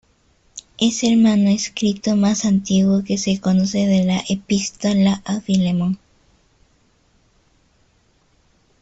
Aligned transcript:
Es 0.79 1.03
el 1.03 1.17
manuscrito 1.17 2.15
más 2.15 2.45
antiguo 2.45 3.03
que 3.03 3.19
se 3.19 3.39
conoce 3.39 3.85
de 3.85 4.03
la 4.03 4.23
Epístola 4.27 5.21
a 5.25 5.39
Filemón. 5.41 5.99